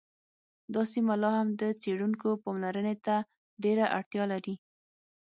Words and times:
دا 0.73 0.81
سیمه 0.93 1.15
لا 1.21 1.31
هم 1.37 1.47
د 1.61 1.63
څیړونکو 1.81 2.29
پاملرنې 2.43 2.95
ته 3.05 3.15
ډېره 3.63 3.85
اړتیا 3.97 4.23
لري 4.33 4.55